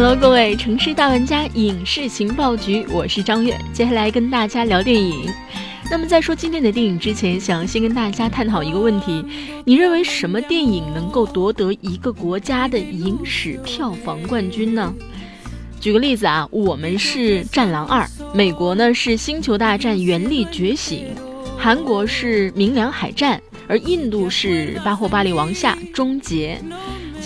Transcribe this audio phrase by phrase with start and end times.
[0.00, 5.28] Hello，各位城市大玩家影视情报局，我是张悦，接下来跟大家聊电影。
[5.90, 9.24] 那么在说今天的电影之前，想先跟大家探讨一个问题：
[9.64, 14.94] 你认为什么电影能够夺得一个国家的影史票房冠军呢？
[15.80, 21.06] 举个例子啊，我们是《战狼二》，美国呢是《星球大战：原力觉醒》，
[21.58, 23.36] 韩国是《明良海战》，
[23.66, 26.62] 而印度是《巴霍巴利王下：终结》。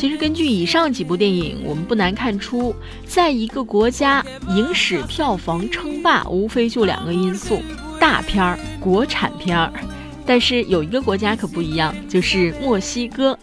[0.02, 2.74] 其实根据以上几部电影，我们不难看出，
[3.06, 7.62] 在一个国家影史票房称霸，无非就两个因素：
[8.00, 9.72] 大片儿、国产片儿。
[10.26, 13.38] 但是有一个国家可不一样，就是墨西哥。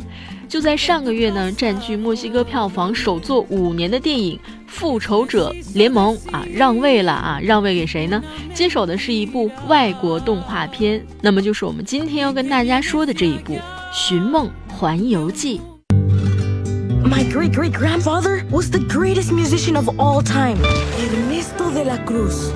[0.50, 4.38] 就在上个月呢，占据墨西哥票房首座五年的电影
[4.68, 8.22] 《复仇者联盟》啊，让位了啊，让位给谁呢？
[8.54, 13.54] 接手的是一部外国动画片，那么就是我们今天要跟大家说的这一部
[13.94, 15.58] 《寻梦环游记》。
[17.02, 20.58] My great great grandfather was the greatest musician of all time,
[21.00, 22.52] Ernesto de la Cruz.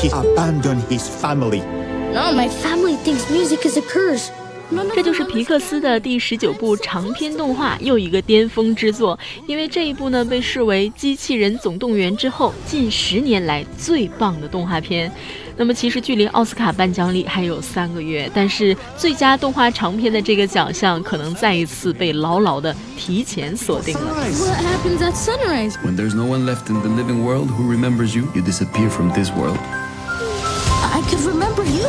[0.00, 1.60] He abandoned his family.
[2.14, 4.30] No, my family thinks music is a curse.
[4.94, 9.18] 这就是皮克斯的第十九部长篇动画，又一个巅峰之作。
[9.46, 15.10] 因为这一部呢，被视为《机器人总动员》之后近十年来最棒的动画片。
[15.58, 24.14] 那么，其实距离奥斯卡颁奖礼还有三个月，但是最佳动画长片的这个奖项，可能再一次被牢牢的提前锁定了。
[24.14, 25.72] What happens at sunrise?
[25.84, 29.10] When there's no one left in the living world who remembers you, you disappear from
[29.12, 29.58] this world.
[30.92, 31.88] I could remember you.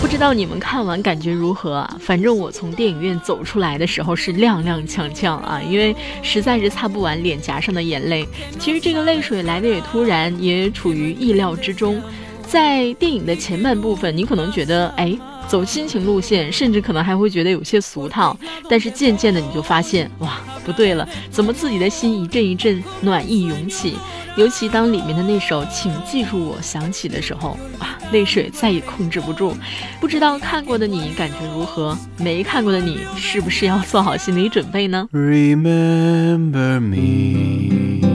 [0.00, 1.96] 不知道你们看完感觉如何啊？
[2.00, 8.26] 反正我从电影院走出来的时候是踉踉跄跄啊，因为实在是擦不完脸颊上的眼泪。
[8.58, 12.02] 其实这个泪水来的也突然，也处于意料之中。
[12.50, 15.16] 在电影的前半部分，你可能觉得，哎。
[15.48, 18.38] 走亲情路线，甚至可能还会觉得有些俗套。
[18.68, 23.96] 但是渐渐的，你就发现，哇，不对了，怎么自己的心一阵一阵暖意涌起？
[24.36, 29.52] 尤其当里面的那首《请记住我》响起的时候，啊，泪水再也控制不住。
[30.00, 31.98] 不知道看过的你感觉如何？
[32.16, 38.06] 没看过的你，是不是要做好心理准备呢？Remember me,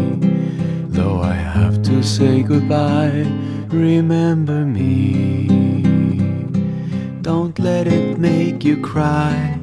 [0.94, 3.25] though I have to say goodbye.
[3.70, 5.48] Remember me.
[7.22, 9.59] Don't let it make you cry.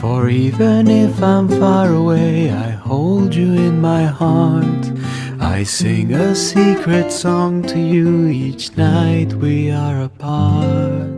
[0.00, 4.90] For even if I'm far away, I hold you in my heart.
[5.38, 11.08] I sing a secret song to you each night we are apart.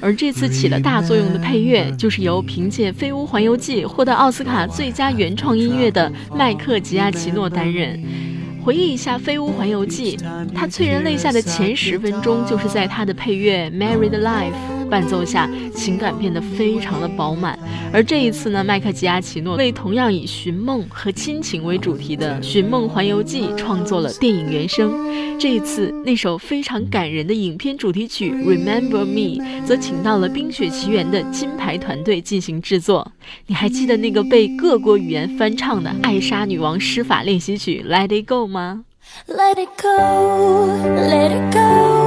[0.00, 7.98] 而这次起了大作用的配乐，就是由凭借《飞屋环游记》获得奥斯卡最佳原创音乐的麦克吉亚奇诺担任。
[8.64, 10.16] 回忆一下《飞屋环游记》，
[10.54, 14.52] 它催人泪下的前十分钟，就是在它的配乐《Married Life》。
[14.90, 17.58] 伴奏下，情感变得非常的饱满。
[17.92, 25.38] 而这一次呢，麦克吉亚奇诺为同样以寻梦和亲情为主题的《寻梦环游记》创作了电影原声。
[25.38, 33.12] 这一次，那首非常感人的影片主题曲《Remember Me》则请到了《冰雪奇缘》的金牌团队进行制作。
[33.46, 38.84] 你还记得那个被各国语言翻唱的《艾莎女王施法练习曲》《Let It Go》吗
[39.26, 41.97] ？Let it go, let it go.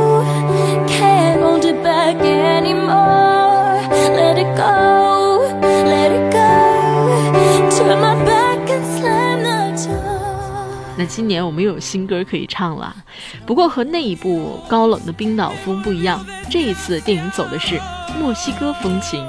[11.01, 12.95] 那今年我们又有新歌可以唱了，
[13.43, 17.81] 不过和那一部高冷的冰岛风不一样，这一次电影走的是
[18.19, 19.27] 墨西哥风情。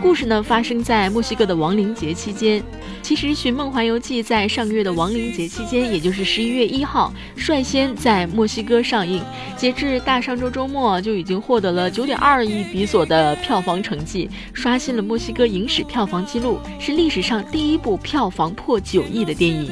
[0.00, 2.62] 故事呢发生在墨西哥的亡灵节期间。
[3.02, 9.22] 其实，《寻梦环游记》在上个月的亡灵节期间，也就是十一月一号，率先在墨西哥上映。
[9.56, 19.70] 截至大上周周末，就已经获得了九点二亿比索的票房成绩，刷新了墨西哥影史票房纪录，是历史上第一部票房破九亿的电影。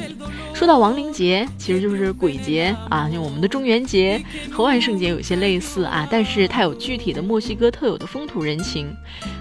[0.53, 8.93] 说到亡灵节，其实就是鬼节啊，就我们的中元节和万圣节有些类似啊，但是它有具体的墨西哥特有的风土人情。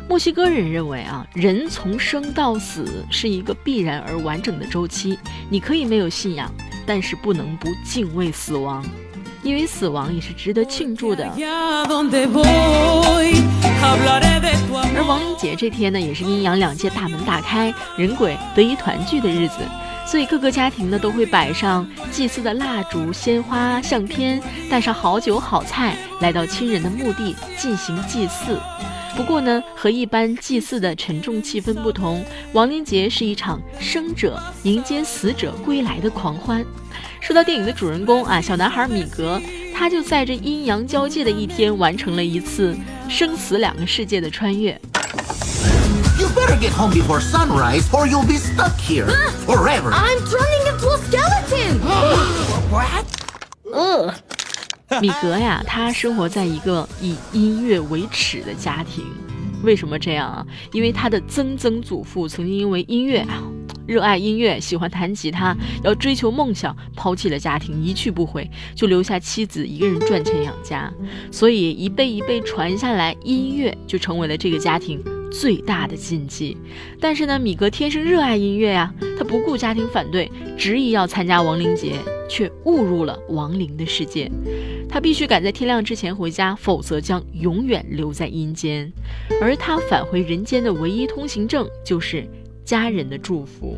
[0.08, 5.18] 墨西哥人认为啊，人从生到死是一个必然而完整的周期。
[5.50, 6.50] 你可以没有信仰，
[6.86, 8.82] 但是不能不敬畏死亡，
[9.42, 11.30] 因为死亡也是值得庆祝的。
[14.96, 19.56] 而亡灵节这天呢，也是阴阳两界大门大开，人鬼得以团聚的日子，
[20.06, 24.40] 所以各个家庭呢都会摆上祭祀的蜡烛、鲜花、相片，
[24.70, 28.58] 带上好酒好菜，来到亲人的墓地进行祭祀。
[29.16, 36.64] 不过呢，和一般祭祀的沉重气氛不同，亡灵节是一场生者迎接死者归来的狂欢。
[37.20, 39.40] 说到电影的主人公啊，小男孩米格，
[39.74, 42.76] 他就在这阴阳交界的一天，完成了一次
[43.08, 44.80] 生死两个世界的穿越。
[46.18, 49.06] You better get home before sunrise or you'll be stuck here
[49.46, 49.90] forever.
[49.92, 51.80] I'm turning into a skeleton!
[52.70, 53.04] What?
[53.72, 54.14] Ugh.
[55.02, 59.04] 米格呀，他生活在一个以音乐为耻的家庭。
[59.62, 60.46] 为什么这样啊？
[60.72, 63.42] 因为他的曾曾祖父曾经因为音乐啊，
[63.86, 70.90] 热爱音乐，喜欢弹吉他，要追求梦想，抛弃了家庭，一去不回，就留下妻子一个人赚钱养家。
[71.32, 76.56] 所以一辈一辈传下来，音乐就成为了这个家庭最大的禁忌。
[77.00, 81.92] 但是呢，米格天生热爱音乐呀，他不顾家庭反对，执意要参加亡灵节，
[82.28, 84.30] 却误入了亡灵的世界。
[84.88, 88.90] 他必须赶在天亮之前回家，否则将永远留在阴间。
[89.40, 92.26] 而他返回人间的唯一通行证就是
[92.64, 93.76] 家人的祝福。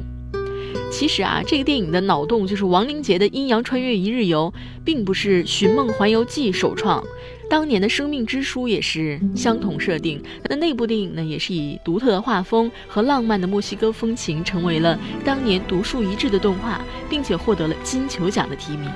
[0.93, 4.53] 其实啊，这个电影的脑洞就是亡灵节的阴阳穿越一日游，
[4.85, 7.03] 并不是《寻梦环游记》首创，
[7.51, 10.23] 当年的《生命之书》也是相同设定。
[10.49, 16.81] 那那部电影呢，也是以独特的画风和浪漫的墨西哥风情，成为了当年独树一帜的动画，
[17.11, 18.89] 并且获得了金球奖的提名。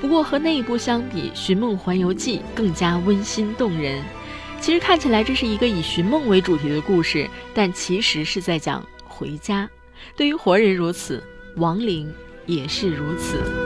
[0.00, 4.02] 不过和那一部相比，《寻梦环游记》更加温馨动人。
[4.60, 9.70] 其实看起来这是一个以寻梦为主题的故事，但其实是在讲回家。
[10.16, 11.22] 对于活人如此，
[11.58, 12.12] 亡灵
[12.44, 13.63] 也是如此。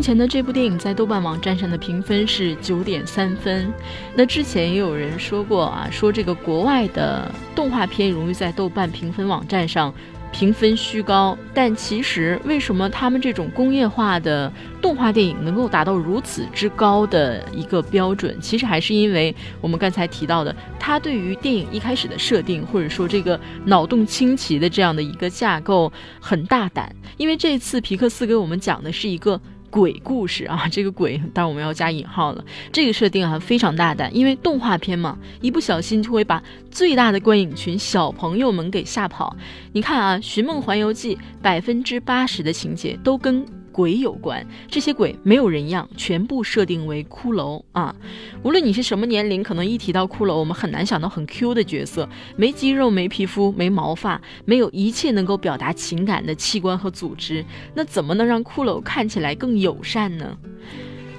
[0.00, 3.70] 目前的这部电影在豆瓣网站上的评分是九点三分。
[4.14, 9.92] 那之前也有人说过啊，说这个国外的动画片容易在豆瓣评分网站上。
[10.32, 14.50] 评分虚高，但其实为什么他们这种工业化的
[14.80, 18.40] 动画电影能够达到如此之高的一个标准？
[18.40, 26.94] 其实还是因为我们刚才提到的，它对于电影一开始的设定，或者说这个脑洞清奇的这样的一个架构很大胆。
[27.18, 29.38] 因为这次皮克斯给我们讲的是一个。
[29.70, 32.44] 鬼故事啊， 这个鬼当然我们要加引号了。
[32.72, 39.34] 这个设定啊非常大胆，因为动画片嘛，一不小心就会把最大的观影群小朋友们给吓跑。
[39.72, 43.59] 你看啊，《寻梦环游记》百分之八十的情节都跟。
[43.80, 47.96] 鬼有关，这些鬼没有人样，全部设定为骷髅啊！
[48.42, 52.06] 无论你是什么年龄，可能一提到骷髅，我们很难想到很 Q 的角色，
[52.36, 57.42] 没肌肉、没皮肤、没毛发，没有一切能够表达情感的器官和组织，
[57.74, 60.36] 那怎么能让骷髅看起来更友善呢？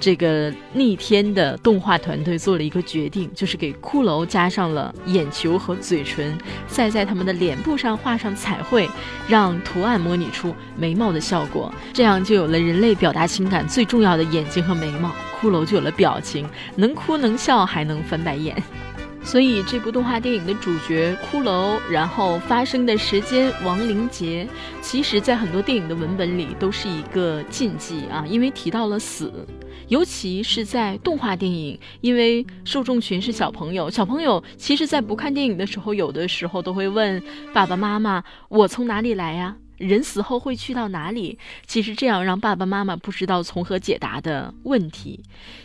[0.02, 8.90] 这个逆天的动画团队做了一个决定，就是给骷髅加上了眼球和嘴唇，再在他们的脸部上画上彩绘，
[9.28, 15.08] 让图案模拟出眉毛的效果，这样就有了人类表达情感最重要的眼睛和眉毛，
[15.40, 18.60] 骷髅就有了表情，能哭能笑，还能翻白眼。
[19.24, 24.46] 所以这部动画电影的主角骷髅，然后发生的时间亡灵节，
[24.80, 29.32] 其实在很多电影的文本里都是一个禁忌啊，因为提到了死。
[29.88, 37.22] 尤其是在动画电影，因为受众群是小朋友，小朋友其实，在不看电影的时候，有的时候都会问
[37.52, 41.38] 爸爸妈妈：“我从哪里来呀？”人死后会去到哪里？
[41.66, 45.20] 其实这样让爸爸妈妈不知道从何解答的问题。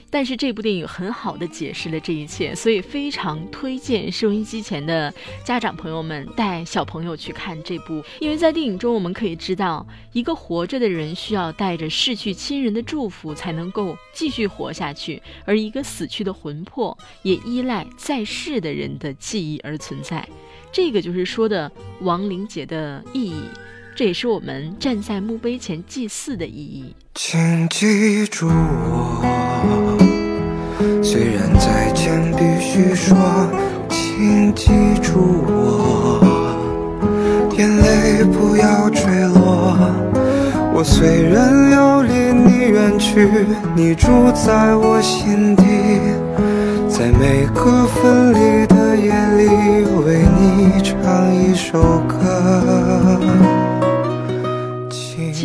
[0.09, 5.13] 但是这部电影很好的解释了这一切，所以非常推荐收音机前的
[5.43, 8.01] 家长朋友们带小朋友去看这部。
[8.21, 20.25] 因为在电影中，我们可以知道，一个活着的人需要带着逝去亲人的祝福才能够继续活下去，而一个死去的魂魄也依赖在世的人的记忆而存在。
[20.71, 23.43] 这个就是说的亡灵节的意义。
[23.97, 26.93] 这也是我们站在墓碑前祭祀的意义。
[27.15, 29.25] 请记住我，
[31.01, 33.17] 虽然再见必须说，
[33.89, 34.67] 请记
[35.01, 36.21] 住我，
[37.57, 39.75] 眼泪不要坠落。
[40.75, 43.27] 我虽然要离你远去，
[43.75, 45.63] 你住在我心底，
[46.87, 49.47] 在每个分离的夜里，
[50.05, 53.65] 为你唱一首歌。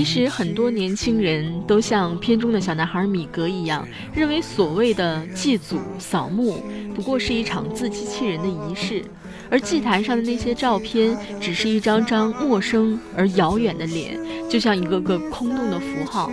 [0.03, 6.61] 其实很多年轻人都像片中的小男孩米格一样，认为所谓的祭祖扫墓
[6.93, 9.05] 不过是一场自欺欺人的仪式，
[9.49, 14.19] 而祭坛上的那些照片只是一张张陌生而遥远的脸，
[14.51, 16.29] 就像一个个空洞的符号。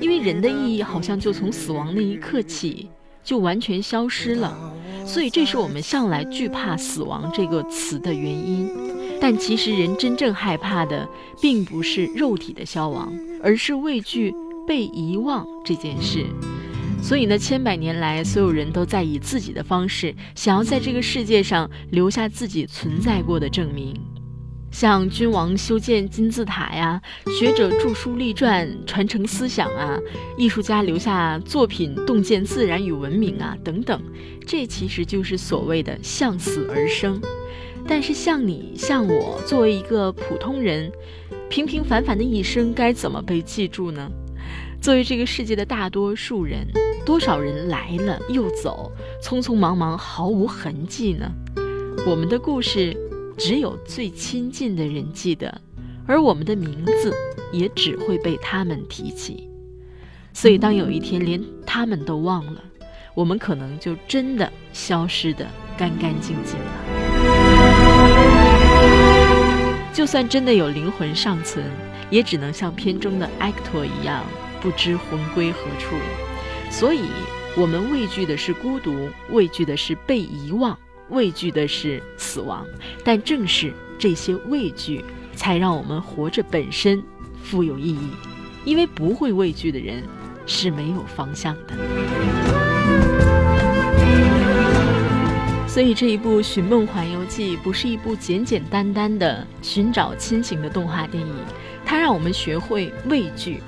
[0.00, 2.88] 因为人的意义好像就从死亡那一刻起
[3.22, 4.58] 就完全消失了，
[5.06, 8.68] 所以这是我们向来惧怕死亡这个词的原因。
[9.20, 11.08] 但其实，人真正害怕的，
[11.40, 14.34] 并不是肉体的消亡，而是畏惧
[14.66, 16.24] 被遗忘这件事。
[17.02, 23.94] 所以呢，千百年来，所有人都在以自己的方式，想要在这个世界上留下自己存在过的证明。
[24.72, 27.00] 像君王修建金字塔呀，
[27.38, 29.98] 学者著书立传传承思想啊，
[30.36, 34.00] 艺术家留下作品洞见自然与文明啊，等等，
[34.46, 37.20] 这其实就是所谓的向死而生。
[37.88, 40.90] 但是像你像我，作为一个普通人，
[41.48, 44.10] 平平凡凡的一生该怎么被记住呢？
[44.80, 46.66] 作为这个世界的大多数人，
[47.04, 51.30] 多少人来了又走，匆匆忙忙，毫无痕迹呢？
[52.06, 52.96] 我们的故事。
[53.38, 55.60] 只有最亲近的人记得，
[56.06, 57.12] 而我们的名字
[57.52, 59.46] 也只会被他们提起。
[60.32, 62.64] 所以，当有一天连他们都忘了，
[63.14, 66.85] 我们可能就真的消失的干干净净了。
[69.96, 71.64] 就算真的有灵魂尚存，
[72.10, 74.22] 也只能像片中的埃克托一样，
[74.60, 75.96] 不知魂归何处。
[76.70, 77.06] 所以，
[77.56, 80.78] 我们畏惧的是孤独，畏惧的是被遗忘。
[81.08, 82.66] 畏惧的是死亡，
[83.02, 85.02] 但正是这些畏惧，
[85.34, 87.02] 才让我们活着本身
[87.42, 88.10] 富有意义。
[88.66, 90.04] 因为不会畏惧的人
[90.44, 93.45] 是没有方向的。
[95.76, 101.34] 所以这一部《寻梦环游记》不是一部简简单单的寻找亲情的动画电影，
[101.84, 103.60] 它让我们学会畏惧。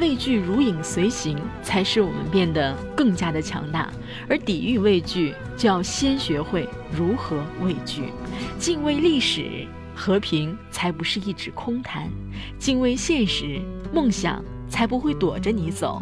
[0.00, 3.92] 畏惧如影随形，才使我们变得更加的强大。
[4.26, 8.04] 而抵御畏惧，就要先学会如何畏惧。
[8.58, 12.08] 敬畏历史，和平才不是一纸空谈；
[12.58, 13.60] 敬畏现实，
[13.92, 16.00] 梦想才不会躲着你走；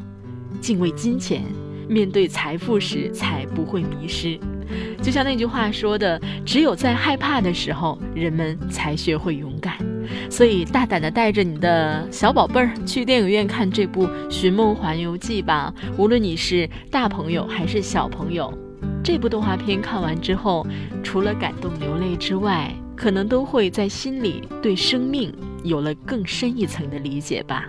[0.61, 1.43] 敬畏金钱，
[1.89, 4.39] 面对财富时才不会迷失。
[5.03, 9.75] 就像那句话说的：“只有在害怕的时候，人们才学会勇敢。”
[10.29, 15.73] 所以，大胆的带着你的小宝贝儿去电影院看这部《寻梦环游记》吧。
[15.97, 18.53] 无论你是大朋友还是小朋友，
[19.03, 20.67] 这部动画片看完之后，
[21.03, 25.33] 除了感动流泪之外，可能都会在心里对生命
[25.65, 27.67] 有了更深一层的理解吧。